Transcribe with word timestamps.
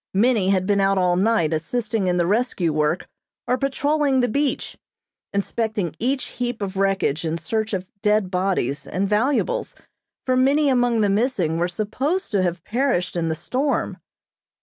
Many 0.15 0.49
had 0.49 0.65
been 0.65 0.81
out 0.81 0.97
all 0.97 1.15
night 1.15 1.53
assisting 1.53 2.07
in 2.07 2.17
the 2.17 2.25
rescue 2.25 2.73
work 2.73 3.07
or 3.47 3.55
patrolling 3.55 4.19
the 4.19 4.27
beach, 4.27 4.75
inspecting 5.31 5.95
each 5.99 6.23
heap 6.39 6.59
of 6.59 6.75
wreckage 6.75 7.23
in 7.23 7.37
search 7.37 7.71
of 7.71 7.85
dead 8.01 8.31
bodies 8.31 8.87
and 8.87 9.07
valuables, 9.07 9.75
for 10.25 10.35
many 10.35 10.69
among 10.69 11.01
the 11.01 11.09
missing 11.11 11.57
were 11.59 11.67
supposed 11.67 12.31
to 12.31 12.41
have 12.41 12.63
perished 12.63 13.15
in 13.15 13.29
the 13.29 13.35
storm. 13.35 13.97